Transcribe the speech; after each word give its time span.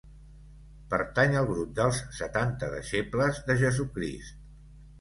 Pertany 0.93 1.35
al 1.41 1.49
grup 1.51 1.75
dels 1.81 2.01
setanta 2.21 2.73
deixebles 2.73 3.45
de 3.51 3.61
Jesucrist. 3.63 4.45